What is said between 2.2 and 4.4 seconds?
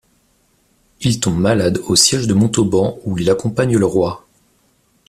de Montauban où il accompagne le roi.